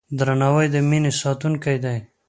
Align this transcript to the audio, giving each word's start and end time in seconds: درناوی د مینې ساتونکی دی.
درناوی 0.17 0.67
د 0.73 0.75
مینې 0.89 1.11
ساتونکی 1.23 1.77
دی. 1.83 1.97